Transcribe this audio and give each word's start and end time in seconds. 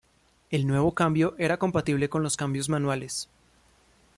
El 0.49 0.65
nuevo 0.65 0.95
cambio 0.95 1.35
era 1.37 1.57
compatible 1.59 2.09
con 2.09 2.23
los 2.23 2.35
cambios 2.35 2.69
manuales. 2.69 3.29